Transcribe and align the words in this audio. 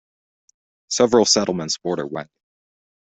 Several 0.89 1.25
settlements 1.25 1.77
border 1.77 2.07
Wangen. 2.07 2.27